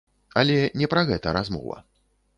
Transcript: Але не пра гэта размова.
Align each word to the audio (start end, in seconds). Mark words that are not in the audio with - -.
Але 0.41 0.55
не 0.81 0.89
пра 0.95 1.05
гэта 1.13 1.37
размова. 1.41 1.77